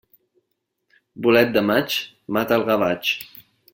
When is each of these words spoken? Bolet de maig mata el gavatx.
Bolet 1.27 1.53
de 1.57 1.63
maig 1.67 1.99
mata 2.39 2.59
el 2.61 2.67
gavatx. 2.71 3.13